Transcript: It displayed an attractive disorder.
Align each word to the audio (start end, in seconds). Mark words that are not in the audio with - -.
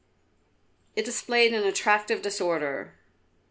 It 0.95 1.05
displayed 1.05 1.53
an 1.53 1.63
attractive 1.63 2.23
disorder. 2.23 2.95